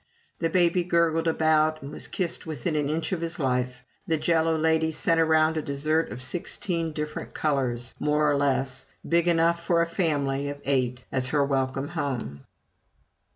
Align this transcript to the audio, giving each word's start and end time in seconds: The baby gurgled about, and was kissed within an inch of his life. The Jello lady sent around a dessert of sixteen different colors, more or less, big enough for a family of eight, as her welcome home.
The 0.39 0.49
baby 0.49 0.83
gurgled 0.83 1.27
about, 1.27 1.83
and 1.83 1.91
was 1.91 2.07
kissed 2.07 2.47
within 2.47 2.75
an 2.75 2.89
inch 2.89 3.11
of 3.11 3.21
his 3.21 3.37
life. 3.37 3.83
The 4.07 4.17
Jello 4.17 4.57
lady 4.57 4.89
sent 4.89 5.19
around 5.19 5.57
a 5.57 5.61
dessert 5.61 6.09
of 6.09 6.23
sixteen 6.23 6.91
different 6.91 7.35
colors, 7.35 7.93
more 7.99 8.27
or 8.27 8.35
less, 8.35 8.85
big 9.07 9.27
enough 9.27 9.63
for 9.63 9.79
a 9.79 9.85
family 9.85 10.49
of 10.49 10.59
eight, 10.65 11.05
as 11.11 11.27
her 11.27 11.45
welcome 11.45 11.89
home. 11.89 12.45